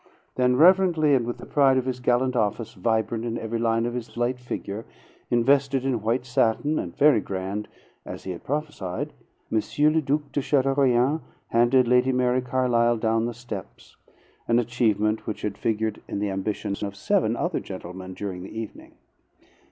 [0.33, 3.93] Then reverently and with the pride of his gallant office vibrant in every line of
[3.93, 4.83] his slight figure,
[5.29, 7.67] invested in white satin and very grand,
[8.03, 9.13] as he had prophesied,
[9.51, 9.59] M.
[9.59, 13.95] le Duc de Chateaurien handed Lady Mary Carlisle down the steps,
[14.47, 18.93] an achievement which had figured in the ambitions of seven other gentlemen during the evening.